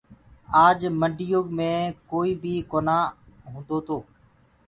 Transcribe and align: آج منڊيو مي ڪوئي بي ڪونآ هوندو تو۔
آج 0.65 0.79
منڊيو 0.99 1.41
مي 1.57 1.71
ڪوئي 2.11 2.31
بي 2.41 2.53
ڪونآ 2.71 2.97
هوندو 3.49 3.77
تو۔ 3.87 3.97